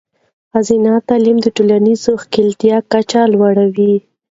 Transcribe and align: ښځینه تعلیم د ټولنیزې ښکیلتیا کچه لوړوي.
ښځینه 0.51 0.93
تعلیم 1.09 1.37
د 1.41 1.47
ټولنیزې 1.57 2.11
ښکیلتیا 2.21 2.77
کچه 2.91 3.21
لوړوي. 3.33 3.95